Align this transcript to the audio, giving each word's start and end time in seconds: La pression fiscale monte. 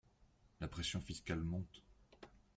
La 0.61 0.67
pression 0.67 0.99
fiscale 0.99 1.43
monte. 1.43 1.83